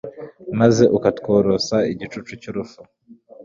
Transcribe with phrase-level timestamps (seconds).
[0.59, 2.81] maze ukatworosa igicucu cy'urupfu